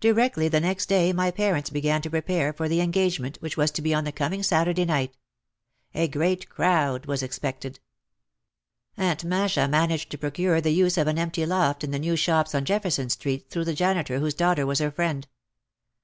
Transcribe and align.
Directly 0.00 0.48
the 0.48 0.58
next 0.58 0.86
day 0.88 1.12
my 1.12 1.30
parents 1.30 1.70
began 1.70 2.02
to 2.02 2.10
prepare 2.10 2.52
for 2.52 2.68
the 2.68 2.80
engagement 2.80 3.36
which 3.40 3.56
was 3.56 3.70
to 3.70 3.80
be 3.80 3.94
on 3.94 4.02
the 4.02 4.10
coming 4.10 4.42
Sat 4.42 4.66
urday 4.66 4.84
night. 4.84 5.16
A 5.94 6.08
great 6.08 6.48
"crowd" 6.48 7.06
was 7.06 7.22
expected. 7.22 7.78
Aunt 8.96 9.20
214 9.20 9.22
OUT 9.22 9.22
OF 9.22 9.22
THE 9.22 9.28
SHADOW 9.54 9.68
Masha 9.68 9.70
managed 9.70 10.10
to 10.10 10.18
procure 10.18 10.60
the 10.60 10.72
use 10.72 10.98
of 10.98 11.06
an 11.06 11.16
empty 11.20 11.46
loft 11.46 11.84
in 11.84 11.92
the 11.92 12.00
new 12.00 12.16
shops 12.16 12.56
on 12.56 12.64
Jefferson 12.64 13.08
Street 13.08 13.50
through 13.50 13.66
the 13.66 13.72
janitor 13.74 14.18
whose 14.18 14.34
daughter 14.34 14.66
was 14.66 14.80
her 14.80 14.90
friend. 14.90 15.28